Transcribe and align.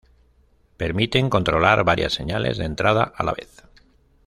Permiten 0.77 1.29
controlar 1.29 1.83
varias 1.83 2.13
señales 2.13 2.57
de 2.57 2.65
entrada 2.65 3.03
a 3.15 3.23
la 3.23 3.33
vez. 3.33 3.63